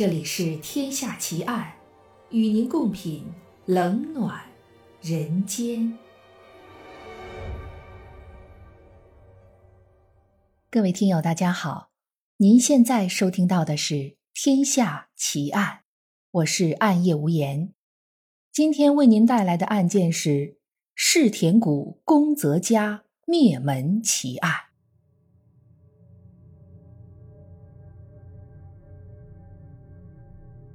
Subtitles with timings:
[0.00, 1.74] 这里是《天下奇案》，
[2.34, 3.22] 与您共品
[3.66, 4.40] 冷暖
[5.02, 5.98] 人间。
[10.70, 11.90] 各位听友，大家好，
[12.38, 13.94] 您现在收听到的是
[14.32, 15.66] 《天下奇案》，
[16.30, 17.74] 我是暗夜无言。
[18.50, 20.56] 今天为您带来的案件是
[20.94, 24.69] 世田谷宫泽家灭门奇案。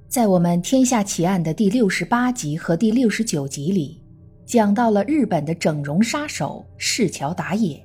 [0.08, 4.00] 在我们《天下奇案》的第六十八集和第六十九集里，
[4.46, 7.84] 讲到了日本的整容杀手市桥达也。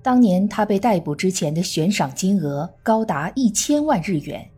[0.00, 4.48] 当年他被逮捕之前的悬赏金额高达一千万日元，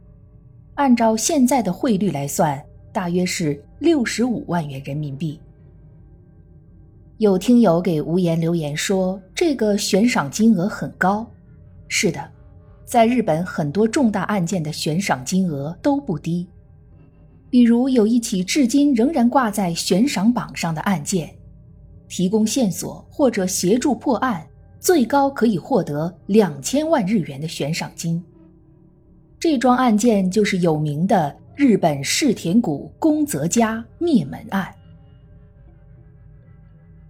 [0.74, 2.62] 按照现在的汇率来算，
[2.92, 5.40] 大约是六十五万元人民币。
[7.18, 11.26] 有听友给无言留言说，这个悬赏金额很高。
[11.88, 12.35] 是的。
[12.87, 16.46] 在日本，很多重大案件的悬赏金额都不低。
[17.51, 21.34] 比如有一起至今仍然挂在悬赏榜上的案件，
[22.09, 24.46] 提供线索或者协助破案，
[24.78, 28.23] 最高可以获得两千万日元的悬赏金。
[29.40, 34.73] 这桩案件就是有名的日本世田谷宫泽家灭门案。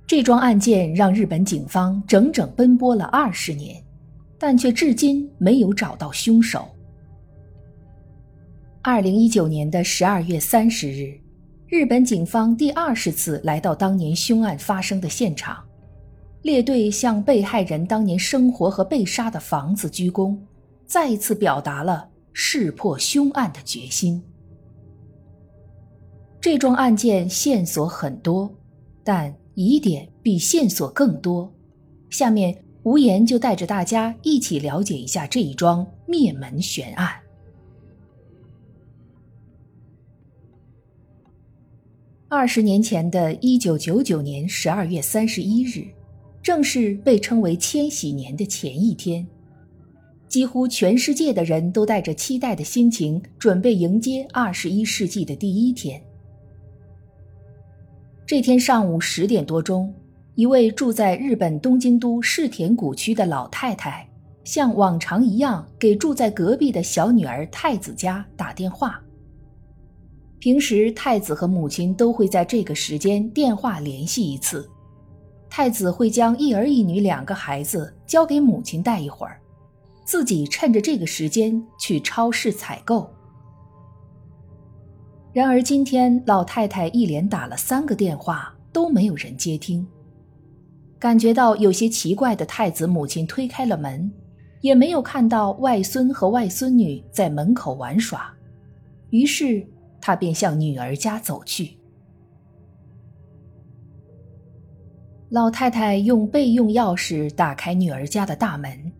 [0.06, 3.85] 这桩案件让日本警方整整奔波了二十年。
[4.38, 6.68] 但却至今没有找到凶手。
[8.82, 11.18] 二零一九年的十二月三十日，
[11.68, 15.64] 日本警方第二十次来到当年凶案发生的现场，
[16.42, 20.36] 列队向被害人当年生活和被杀的房子鞠躬，
[20.84, 24.22] 再一次表达了识破凶案的决心。
[26.40, 28.54] 这桩案件线索很多，
[29.02, 31.52] 但疑点比线索更多。
[32.10, 32.56] 下面。
[32.86, 37.10] 无言就带着大家一起了解一下这一桩灭门悬案。
[42.28, 45.84] 二十年前的一九九九年十二月三十一日，
[46.40, 49.26] 正是被称为“千禧年”的前一天，
[50.28, 56.00] 几乎全世界的人都带着期待的心情，准备迎接二十一世纪的第一天。
[58.24, 59.92] 这天上午十点多钟。
[60.36, 64.06] 一位住在日本东京都世田谷区的老太太，
[64.44, 69.02] 像往常一样给住在隔壁的小女儿太子家打电话。
[70.38, 74.68] 平时太子和母亲都会在这个时间电话联系一次。
[75.48, 79.40] 太子会将一儿一女两个孩子交给母亲带一会儿，
[80.04, 83.10] 自己趁着这个时间去超市采购。
[85.32, 89.86] 然而今天老太太一连打了三个电话，都没有人接听。
[90.98, 94.10] 感觉到有些奇怪的太子母亲推开了门，
[94.62, 98.34] 也没有看到外孙和外孙女在门口玩耍，
[99.10, 99.64] 于是
[100.00, 101.76] 他便向女儿家走去。
[105.28, 108.92] 老太太用备用钥匙打开女儿家的大门，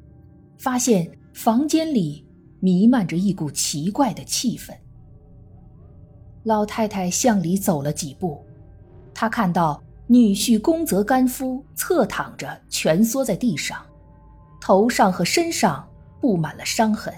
[0.59, 2.27] 发现房间里
[2.61, 4.75] 弥漫着一股奇怪的气氛。
[6.43, 8.45] 老太太向里走了几步，
[9.15, 9.83] 她看到。
[10.09, 13.85] 女婿宫泽干夫侧躺着，蜷缩在地上，
[14.61, 15.85] 头上和身上
[16.21, 17.13] 布满了伤痕，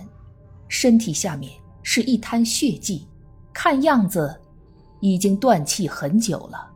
[0.69, 3.07] 身体下面是一滩血迹，
[3.53, 4.41] 看样子
[5.01, 6.67] 已经断气很久了。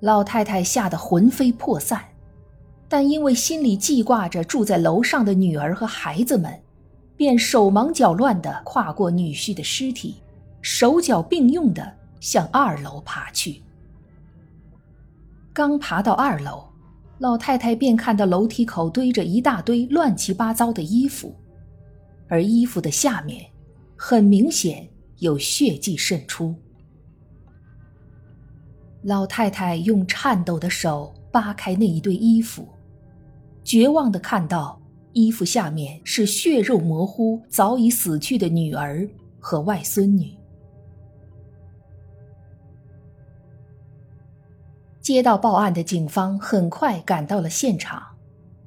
[0.00, 2.04] 老太太吓得魂飞魄散，
[2.88, 6.52] 但因为心里记挂着住在楼上的女儿和孩子们，
[7.16, 10.16] 便手忙脚乱地跨过女婿的尸体，
[10.62, 13.62] 手脚并用地向二楼爬去。
[15.58, 16.68] 刚爬到二楼，
[17.18, 21.34] 老太太便看到楼梯口堆着一大堆乱七八糟的衣服，
[22.28, 23.44] 而衣服的下面，
[23.96, 24.88] 很明显
[25.18, 26.54] 有血迹渗出。
[29.02, 32.68] 老太太用颤抖的手扒开那一堆衣服，
[33.64, 34.80] 绝望的看到
[35.12, 39.10] 衣服下面是血肉模糊、早已死去的女儿
[39.40, 40.37] 和外孙女。
[45.00, 48.02] 接到报案的警方很快赶到了现场，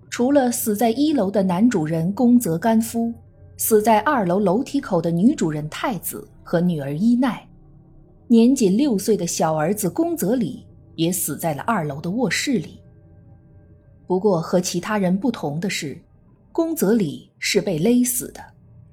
[0.10, 3.14] 除了死在一楼的男主人宫泽干夫，
[3.58, 7.48] 死在二楼楼梯口的女主人太子和女儿伊奈，
[8.28, 12.80] 年仅六岁的小儿子宫泽里也死在了二楼的卧室里。
[14.08, 16.02] 不过和其他人不同的是，
[16.52, 18.42] 宫泽里是被勒死的，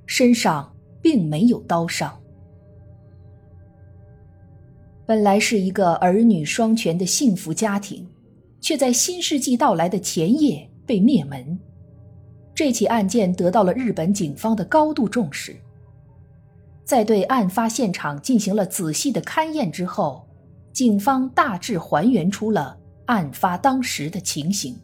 [0.06, 0.70] 身上
[1.00, 2.14] 并没有刀伤。
[5.08, 8.06] 本来是一个儿女双全的幸福家庭，
[8.60, 11.58] 却在新世纪到来的前夜被灭门。
[12.54, 15.56] 这起案件得到了日本警方的高度重视。
[16.84, 20.28] 在对案发现场进行了仔细的勘验之后，
[20.74, 24.76] 警方大致还原出了案发当时的情形。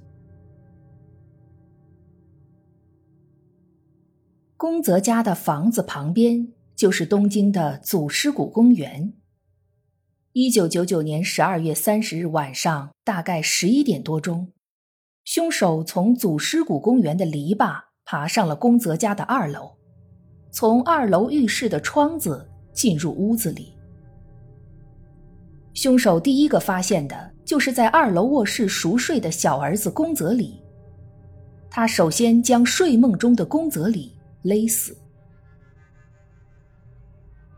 [4.56, 9.12] 宫泽家的房子旁边就是东京的祖师谷公园。
[10.36, 14.48] 一九九九年十二月三十日晚上，大概十一点多钟。
[15.24, 19.70] 凶手从祖师谷公园的篱笆爬上了宫泽家的二楼，
[20.50, 23.74] 从二楼浴室的窗子进入屋子里。
[25.72, 30.60] 凶手第一个发现的就是在二楼卧室熟睡的小儿子宫泽里。
[31.70, 34.98] 他首先将睡梦中的宫泽里勒死。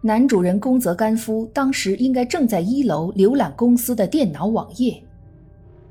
[0.07, 5.03] 男主人宫泽干夫当时应该正在一楼浏览公司的电脑网页。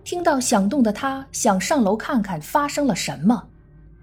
[0.06, 3.45] 听到响动的他想上楼看看发生了什么，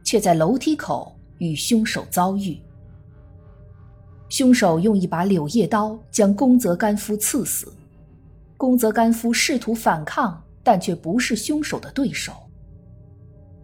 [0.05, 2.61] 却在楼梯口与凶手遭遇。
[4.29, 7.73] 凶手用一把柳叶刀将宫泽干夫刺死，
[8.59, 12.35] 宫泽干夫试图反抗，但却不是凶手的对手。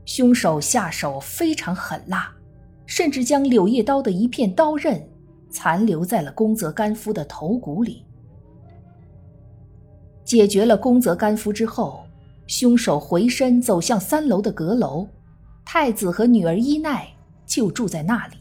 [0.07, 2.35] 凶手下手非常狠辣，
[2.87, 5.07] 甚至将柳叶刀的一片刀刃
[5.51, 8.05] 残留在了宫泽干夫的头骨里。
[10.25, 12.05] 解决了宫泽干夫之后。
[12.49, 15.07] 凶手回身走向三楼的阁楼，
[15.67, 17.07] 太子和女儿伊奈
[17.45, 18.37] 就住在那里。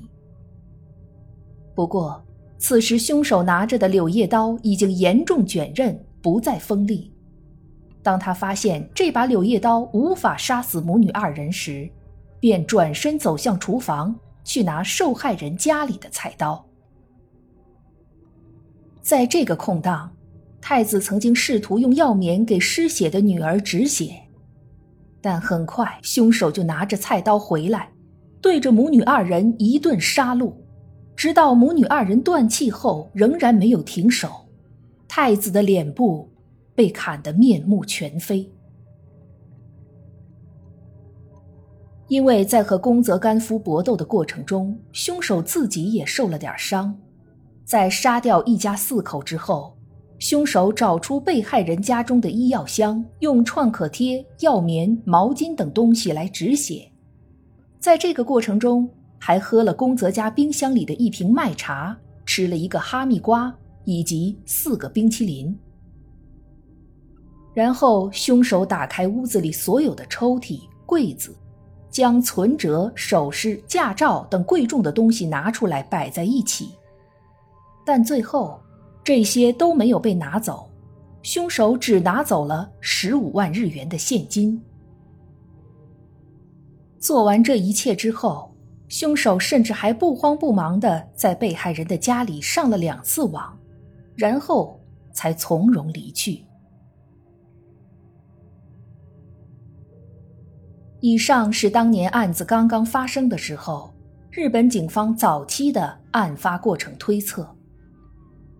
[1.75, 2.23] 不过，
[2.57, 7.11] 此时凶手拿着的柳叶刀已经严重卷刃，不再锋利。
[8.01, 11.89] 当他发现这把柳叶刀无法杀死母女二人时，
[12.39, 16.65] 便转身走向厨房去拿受害人家里的菜刀。
[19.07, 20.13] 在这个空档。
[20.59, 24.13] 太子曾经试图用药棉给失血的女儿止血，
[25.21, 27.89] 但很快凶手就拿着菜刀回来，
[28.41, 30.51] 对着母女二人一顿杀戮，
[31.15, 34.29] 直到母女二人断气后仍然没有停手。
[35.07, 36.29] 太子的脸部
[36.75, 38.51] 被砍得面目全非，
[42.09, 46.93] 因为在和宫泽干夫搏斗的过程中，凶手自己也受了点伤，
[47.67, 49.75] 在杀掉一家四口之后。
[50.19, 56.89] 凶手找出被害人家中的医药箱，用创可贴、药棉、毛巾等东西来止血。
[57.77, 63.53] 在这个过程中，还喝了宫泽家冰箱里的一瓶麦茶，吃了一个哈密瓜
[63.83, 65.55] 以及四个冰淇淋。
[67.53, 71.35] 然后，凶手打开屋子里所有的抽屉、柜子，
[71.91, 76.71] 将存折、首饰、驾照等贵重的东西拿出来摆在一起。
[77.87, 78.61] 但最后。
[79.03, 80.69] 这些都没有被拿走，
[81.21, 84.61] 凶手只拿走了十五万日元的现金。
[86.99, 88.53] 做完这一切之后，
[88.89, 93.57] 凶手甚至还不慌不忙的在被害人的家里上了两次网，
[94.13, 94.77] 然后
[95.13, 96.43] 才从容离去。
[100.99, 103.89] 以上是当年案子刚刚发生的时候，
[104.31, 107.47] 日本警方早期的案发过程推测。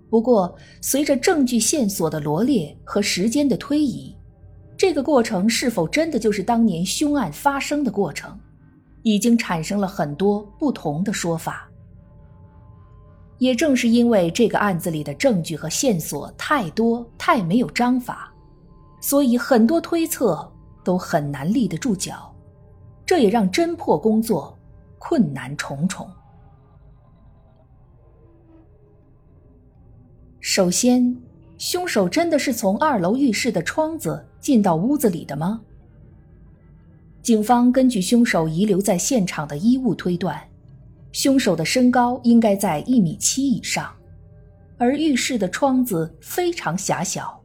[0.10, 4.16] 不过，随着证据线索的罗列和时间的推移，
[4.78, 8.40] 这个过程是否真的就是当年凶案发生的过程，
[9.04, 11.70] 已经产生了很多不同的说法。
[13.38, 18.34] 也正是因为这个案子里的证据和线索太多、太没有章法，
[19.02, 20.50] 所以很多推测
[20.84, 22.34] 都很难立得住脚，
[23.06, 24.58] 这也让侦破工作
[24.98, 26.10] 困难重重。
[30.50, 31.13] 首先，
[31.58, 35.60] 凶手真的是从二楼浴室的窗子进到屋子里的吗？
[37.22, 40.42] 警方根据凶手遗留在现场的衣物推断，
[41.12, 43.94] 凶手的身高应该在一米七以上，
[44.77, 47.44] 而浴室的窗子非常狭小，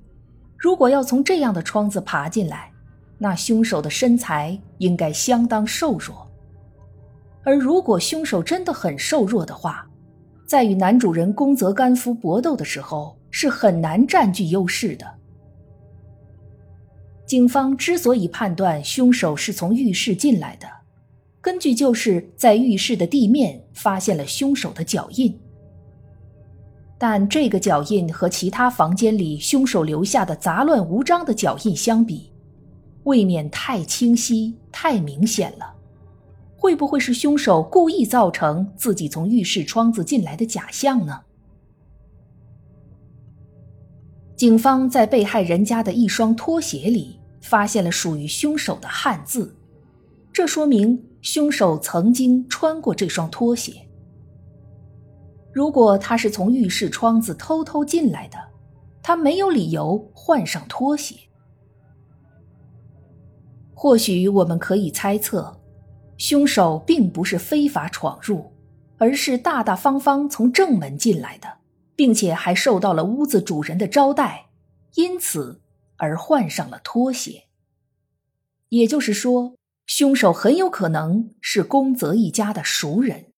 [0.57, 2.71] 如果要从这样的窗子爬进来，
[3.19, 6.31] 那凶手的身材应该相当瘦弱，
[7.43, 9.89] 而如果凶手真的很瘦弱的话。
[10.53, 15.07] 在与男主人宫泽干夫搏斗的时候，是很难占据优势的。
[17.25, 20.67] 警方之所以判断凶手是从浴室进来的，
[21.41, 25.35] 根据就是在浴室的地面发现了凶手的脚印，
[26.99, 32.31] 但这个脚印和其他房间里凶手留下的杂乱无章的脚印相比，
[33.05, 35.75] 未免太清晰、太明显了。
[36.63, 41.23] 会不会是凶手故意造成自己从浴室窗子进来的假象呢？
[44.37, 49.57] 警方在被害人家的一双拖鞋里发现了属于凶手的汗渍，
[50.33, 53.73] 这说明凶手曾经穿过这双拖鞋。
[55.53, 58.39] 如果他是从浴室窗子偷偷进来的，
[59.03, 61.17] 他没有理由换上拖鞋。
[63.75, 65.59] 或许我们可以猜测，
[66.23, 68.53] 凶手并不是非法闯入，
[68.97, 71.59] 而是大大方方从正门进来的，
[71.97, 74.47] 并且还受到了屋子主人的招待，
[74.95, 75.61] 因此
[75.97, 77.49] 而换上了拖鞋。
[78.69, 83.33] 也就是说，凶手很有可能是宫泽一家的熟人。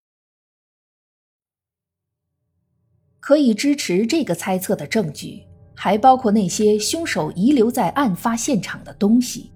[3.19, 9.54] 可以支持这个猜测的证据，还包括那些凶手遗留在案发现场的东西。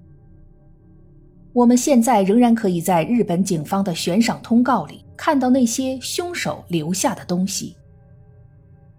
[1.58, 7.74] 我们现在仍然可以在日本警方的悬赏通告里看到那些凶手留下的东西，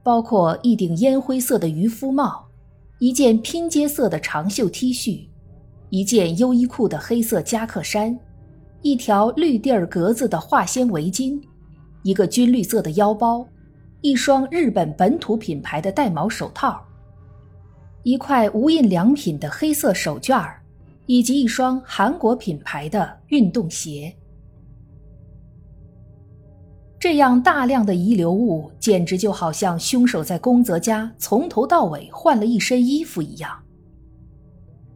[0.04, 2.46] 包括一顶烟灰色的渔夫帽、
[2.98, 5.26] 一件拼接色的长袖 T 恤、
[5.90, 8.20] 一件优衣库的黑色夹克衫、
[8.82, 11.42] 一条绿地儿格子的化纤围巾、
[12.04, 13.48] 一个军绿色的腰包。
[14.02, 16.86] 一双日本本土品牌的带毛手套，
[18.04, 20.59] 一块无印良品的黑色手绢儿，
[21.10, 24.16] 以及一双韩国品牌的运动鞋。
[27.00, 33.60] 这样大量的遗留物，简直就好像凶手在宫泽家从头到尾换了一身衣服一样。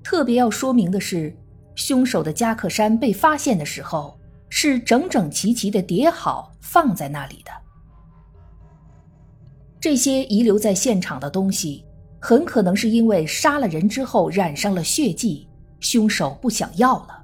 [0.04, 1.36] 特别要说明的是，
[1.74, 4.16] 凶手的夹克衫被发现的时候
[4.50, 7.52] 是整整齐齐的叠好放在那里的。
[9.80, 11.84] 这些遗留在现场的东西，
[12.20, 15.48] 很可能是因为杀了人之后染上了血迹，
[15.84, 17.24] 凶手不想要了。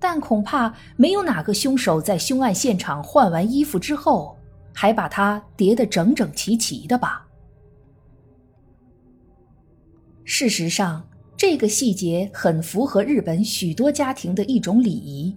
[0.00, 4.36] 但恐怕没有哪个凶手在凶案现场换完衣服之后，
[4.72, 7.24] 还把它叠得整整齐齐的吧？
[10.24, 15.36] 事实上，这个细节很符合日本许多家庭的一种礼仪。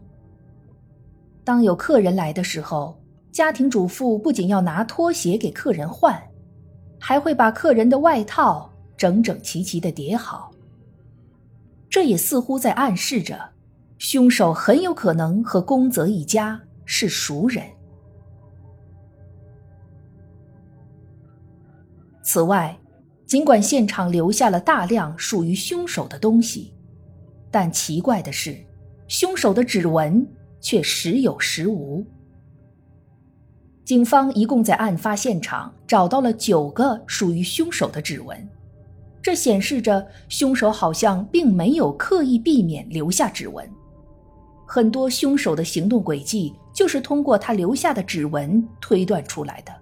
[1.43, 2.97] 当有客人来的时候。
[3.31, 6.19] 家庭主妇不仅要拿拖鞋给客人换，
[6.99, 10.48] 还会把客人的外套整整齐齐的叠好。
[11.89, 13.51] 这也似乎在暗示着，
[13.97, 17.63] 凶手很有可能和宫泽一家是熟人。
[22.21, 22.77] 此外，
[23.25, 26.73] 尽管现场留下了大量属于凶手的东西，
[27.49, 28.55] 但奇怪的是，
[29.07, 30.27] 凶手的指纹
[30.61, 32.05] 却时有时无。
[33.83, 38.47] 警方一共在案发现场找到了九个属于凶手的指纹，
[39.21, 43.69] 这显示着凶手好像并没有刻意避免留下指纹。
[44.65, 49.73] 很多凶手的行动轨迹就是通过他留下的指纹推断出来的。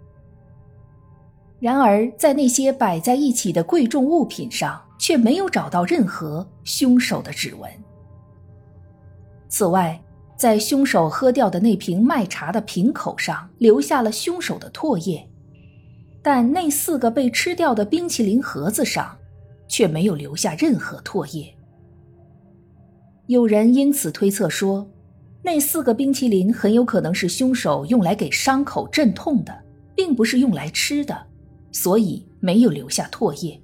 [1.60, 7.70] 然而，在那些摆在一起的贵重物品上，却没有找到任何凶手的指纹。
[9.50, 10.00] 此外，
[10.36, 15.28] 在凶手喝掉的那瓶麦茶的瓶口上留下了凶手的唾液，
[16.22, 19.18] 但那四个被吃掉的冰淇淋盒子上
[19.68, 21.54] 却没有留下任何唾液。
[23.28, 24.90] 有人因此推测说，
[25.44, 29.54] 那四个冰淇淋很有可能是凶手用来给伤口镇痛的，
[29.96, 31.28] 并不是用来吃的，
[31.72, 33.62] 所以没有留下唾液。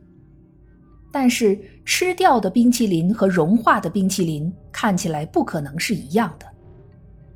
[1.11, 6.45] 但是吃掉的冰淇淋和融化的冰淇淋看起来不可能是一样的。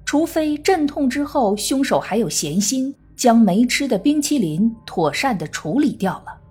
[0.03, 6.41] 除非镇痛之后，凶手还有闲心将没吃的冰淇淋妥善的处理掉了。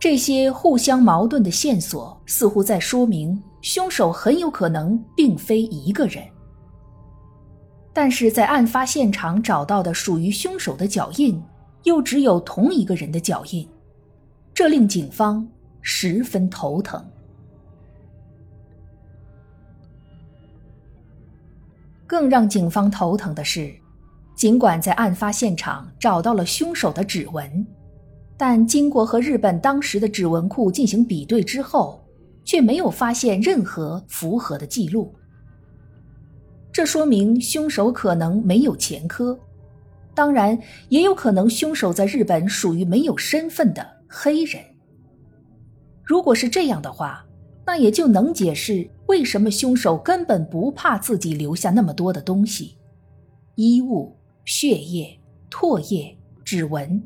[0.00, 6.26] 这些互相矛盾的线索似乎在说明，凶手很有可能并非一个人。
[7.92, 11.42] 但是在案发现场找到的属于凶手的脚印，
[11.82, 13.68] 又只有同一个人的脚印，
[14.54, 15.46] 这令警方
[15.82, 17.04] 十分头疼。
[22.06, 23.70] 更让警方头疼的是，
[24.34, 27.66] 尽管在案发现场找到了凶手的指纹，
[28.40, 32.02] 但经过和日本当时的指纹库进行比对之后，
[32.42, 35.14] 却没有发现任何符合的记录。
[36.72, 39.38] 这说明凶手可能没有前科，
[40.14, 44.64] 当然也有可能凶手在日本属于没有身份的黑人。
[46.02, 47.22] 如果是这样的话，
[47.66, 48.88] 那也就能解释。
[49.08, 52.78] 为什么凶手根本不怕自己留下那么多的东西？
[53.56, 54.16] 衣物、
[54.46, 55.20] 血液、
[55.50, 57.02] 唾液、指纹，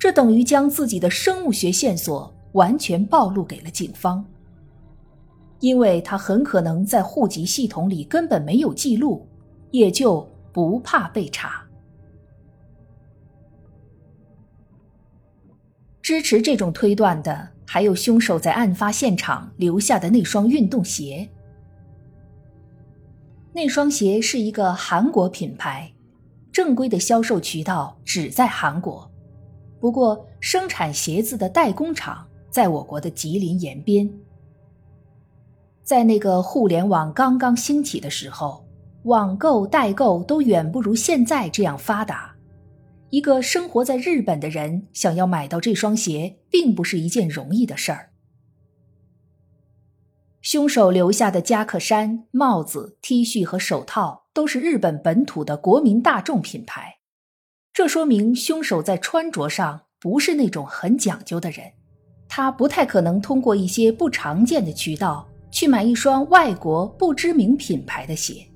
[0.00, 4.24] 这等于将自己的生物学线索完全暴露给了警方。
[5.60, 9.28] 因为他很可能在户籍系统里根本没有记录，
[9.70, 11.64] 也就不怕被查。
[16.02, 17.50] 支持这种推断的。
[17.72, 21.30] 还有凶手在案发现场留下的那双运动鞋。
[23.52, 25.92] 那双鞋是一个韩国品牌，
[26.50, 29.08] 正规的销售渠道只在韩国，
[29.80, 34.08] 不过生产鞋子的代工厂在我国的吉林延边。
[35.82, 38.64] 在那个互联网刚刚兴起的时候，
[39.04, 42.32] 网购代购都远不如现在这样发达。
[43.08, 48.10] 一个生活在日本的人想要买到这双鞋，并不是一件容易的事儿。
[50.42, 56.99] 凶手留下的夹克衫、帽子、T 恤和手套都是日本本土的国民大众品牌，
[57.82, 61.64] 这说明凶手在穿着上不是那种很讲究的人，
[62.28, 68.46] 他不太可能通过一些不常见的渠道去买一双外国不知名品牌的鞋。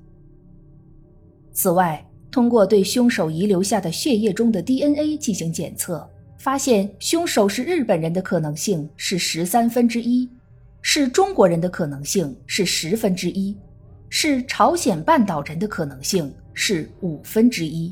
[1.54, 10.28] 此外，通过对凶手遗留下的血液中的 DNA 进行检测，发现凶手是日本人的可能性是十三分之一。
[10.82, 13.56] 是中国人的可能性是十分之一，
[14.10, 17.90] 是朝鲜半岛人的可能性是五分之一。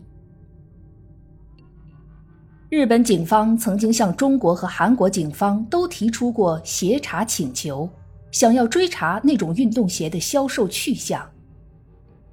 [2.73, 7.87] 日本警方曾经向中国和韩国警方都提出过协查请求，
[8.31, 11.23] 想要追查那种运动鞋的销售去向，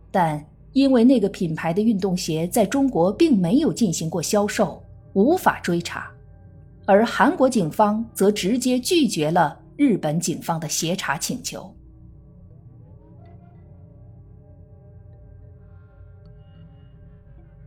[0.09, 0.41] 但
[0.71, 4.81] 因为那个品牌的运动鞋在中国并没有进行过销售，
[5.11, 6.09] 无法追查，
[6.85, 9.59] 而韩国警方则直接拒绝了。
[9.75, 11.69] 日本警方的协查请求，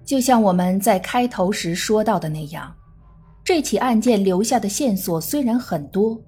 [0.05, 2.75] 就像我们在开头时说到的那样，
[3.45, 6.21] 这起案件留下的线索虽然很多，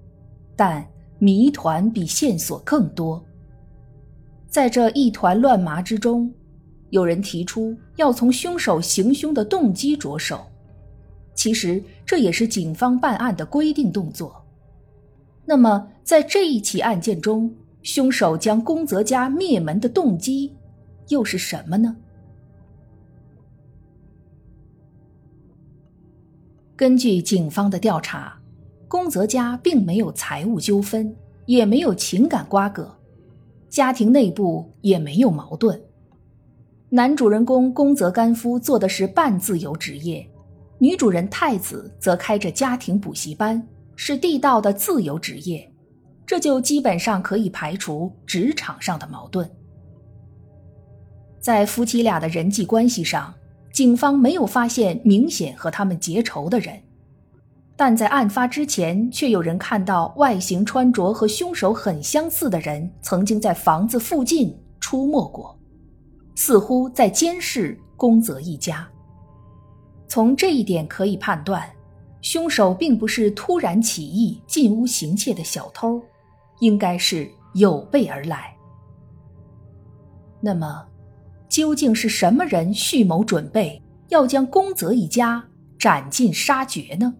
[0.55, 0.85] 但
[1.19, 3.23] 谜团比线索更多。
[4.47, 6.31] 在这一团乱麻之中，
[6.89, 10.45] 有人提出要从凶手行凶的动机着手，
[11.33, 14.41] 其实这也是警方办案的规定动作。
[15.45, 20.55] 那么，在这一起案件中，凶手将宫泽家灭门的动机
[21.09, 21.95] 又是什么呢？
[26.75, 28.37] 根据警方的调查，
[28.87, 32.93] 宫泽家并没有财务纠纷，也没有情感瓜葛，
[33.69, 35.81] 家庭内部也没有矛盾。
[36.89, 40.27] 男主人公宫泽干夫做的是半自由职业，
[40.77, 43.65] 女主人太子则开着家庭补习班。
[43.97, 45.71] 是地道的自由职业，
[46.25, 49.49] 这就基本上可以排除职场上的矛盾。
[51.39, 53.33] 在夫妻俩的人际关系上，
[53.75, 56.81] 警方没有发现明显和他们结仇的人，
[57.75, 65.59] 但在案发之前，却有人看到外形穿着和凶手很相似的人曾经在房子附近出没过，
[66.35, 68.87] 似乎在监视宫泽一家。
[70.07, 71.69] 从这一点可以判断。
[72.21, 76.01] 凶手并不是突然起意进屋行窃的小偷，
[76.59, 78.55] 应该是有备而来。
[80.39, 80.83] 那么，
[81.55, 85.41] 究竟是什么人蓄谋准备要将宫泽一家
[85.79, 87.15] 斩尽杀绝呢？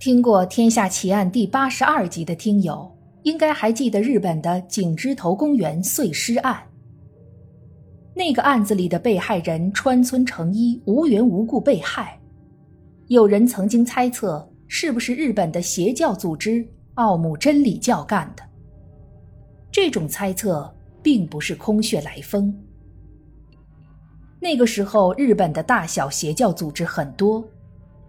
[0.00, 2.90] 听过《天下奇案》第八十二集的听友，
[3.24, 6.58] 应该还记得日本的井之头公园碎尸案。
[8.14, 12.18] 那个案子里的被害人川村诚一无缘无故被害，
[13.08, 18.42] 有人曾经猜测是不是日本的邪教组织奥姆真理教干的。
[19.76, 22.50] 这种猜测并不是空穴来风。
[24.40, 27.46] 那个时候，日本的大小邪教组织很多，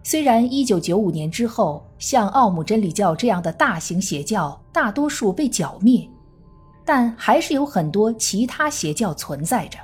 [0.02, 6.08] 虽然1995年之后，像奥姆真理教这样的大型邪教大多数被剿灭，
[6.86, 9.78] 但还是有很多其他邪教存在着。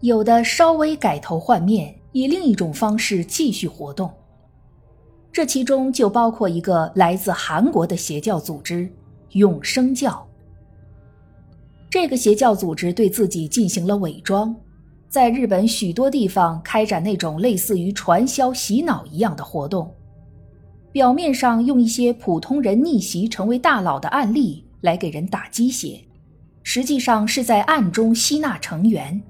[0.00, 4.12] 有的稍微改头换面，以另一种方式继续活动。
[5.32, 8.86] 这其中就包括一个来自韩国的邪教组织——
[9.32, 10.25] 永生教。
[11.88, 14.54] 这个邪教组织对自己进行了伪装，
[15.08, 19.92] 在日本许多地方开展那种类似于传销、洗脑一样的活动。
[20.92, 26.00] 表面上用一些普通人逆袭成为大佬的案例来给人打鸡血，
[26.62, 29.22] 实际上是在暗中吸纳成员。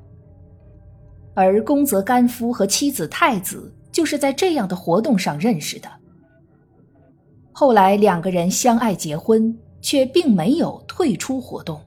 [1.35, 5.88] 而宫泽干夫和妻子太子就是在这样的活动上认识的。
[7.53, 11.81] 后来两个人相爱结婚，却并没有退出活动。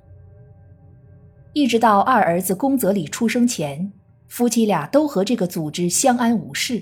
[1.59, 3.91] 一直到二儿子宫泽里出生前，
[4.29, 6.81] 夫妻俩都和这个组织相安无事。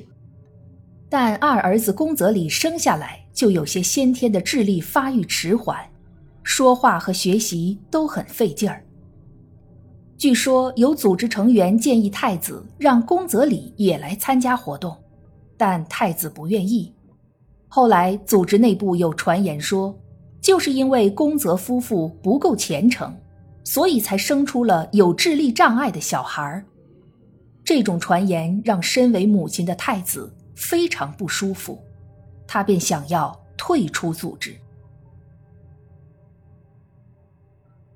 [1.09, 5.79] 但二儿子宫泽里生下来就有些先天的智力发育迟缓，
[6.43, 8.83] 说话和学习都很费劲儿。
[10.15, 14.95] 据说有组织成员建议太子让宫泽里也来参加活动，
[15.57, 16.93] 但太子不愿意。
[17.67, 19.97] 后来组织内部有传言说，
[20.39, 23.11] 就是因为宫泽夫妇不够虔诚，
[23.67, 26.63] 所以才生出了有智力障碍的小孩
[27.65, 31.77] 这种传言让身为母亲的太子非常不舒服，
[32.47, 34.55] 他便想要退出组织。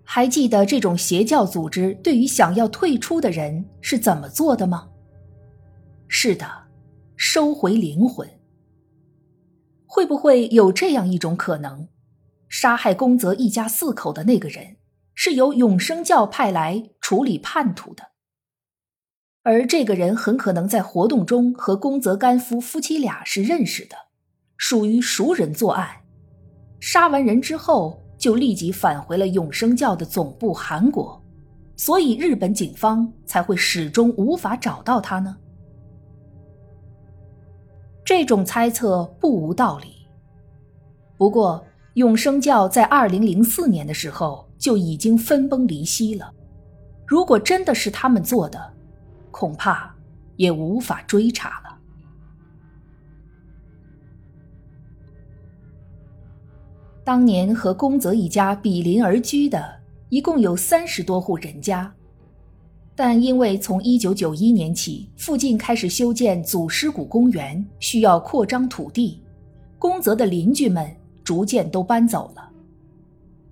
[0.03, 4.89] 还记得这种邪教组织对于想要退出的人是怎么做的吗？
[6.09, 6.45] 是的，
[7.15, 8.29] 收回灵魂。
[9.85, 11.87] 会不会有这样一种可能：
[12.49, 14.75] 杀害宫泽一家四口的那个人
[15.23, 18.03] 是由永生教派来处理叛徒的？
[19.43, 23.95] 而这个人很可能在活动中和宫泽干夫夫妻俩是认识的，
[24.57, 25.87] 属于熟人作案。
[26.79, 28.01] 杀完人之后。
[28.17, 31.19] 就立即返回了永生教的总部韩国，
[31.75, 35.35] 所以日本警方才会始终无法找到他呢。
[38.05, 40.05] 这种猜测不无道理。
[41.17, 46.33] 不过，永生教在二零零四年的时候就已经分崩离析了。
[47.05, 48.73] 如果真的是他们做的，
[49.29, 49.93] 恐怕
[50.37, 51.77] 也无法追查了。
[57.03, 61.93] 当年和宫泽一家比邻而居的，一共有三十多户人家，
[62.95, 69.21] 但因为从一九九一年起，附近开始修建祖师谷公园，需要扩张土地，
[69.77, 70.95] 宫泽的邻居们
[71.31, 72.49] 逐渐都搬走了。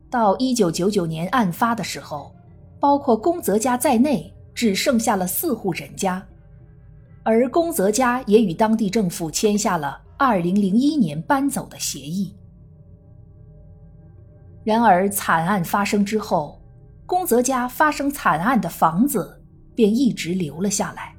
[0.10, 2.36] 到一九九九年案发的时候，
[2.78, 6.22] 包括宫泽家在内，只剩下了四户人家，
[7.24, 12.36] 而宫泽家也与当地政府签下了二零零一年搬走的协议。
[14.66, 16.60] 然而，惨案发生之后，
[17.06, 19.42] 宫泽家发生惨案的房子
[19.74, 21.16] 便一直留了下来。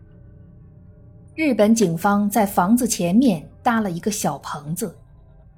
[1.34, 4.94] 日本警方在房子前面搭了一个小棚子，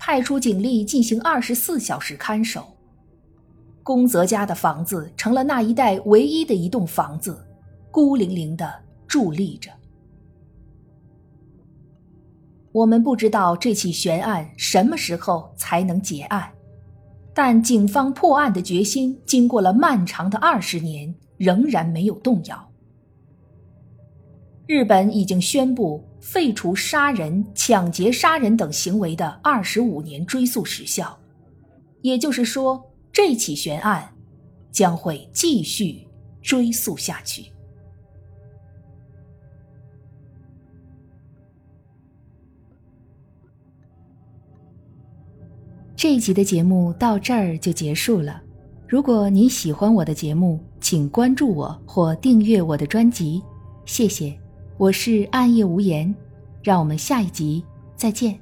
[0.04, 2.76] 派出警力进行二十四小时看守。
[3.84, 7.46] 宫泽家的房子成了那一带唯一的一栋房子，
[7.88, 8.68] 孤零零的
[9.08, 9.70] 伫立着。
[12.72, 16.50] 我们不知道这起悬案什么时候才能结案。
[17.32, 22.71] 但警方破案的决心，经过了漫长的二十年，仍然没有动摇。
[24.66, 31.18] 日本已经宣布废除杀人、抢劫、杀人等行为的二十五年追诉时效，
[32.00, 34.08] 也就是说，这起悬案
[34.70, 36.06] 将会继续
[36.40, 37.46] 追诉下去。
[45.94, 48.42] 这一集的节目到这儿就结束了。
[48.88, 53.40] 如果你喜欢我的节目，请关注我或订阅我的专辑，
[53.84, 54.41] 谢谢。
[54.82, 56.12] 我是暗夜无言，
[56.60, 57.64] 让我们下一集
[57.94, 58.36] 再见。